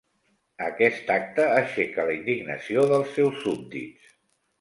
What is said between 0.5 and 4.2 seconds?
Aquest acte aixeca la indignació dels seus súbdits.